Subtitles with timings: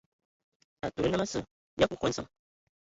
[0.85, 1.39] Atud nnəm asə
[1.79, 2.27] ya kuiki a nsəŋ.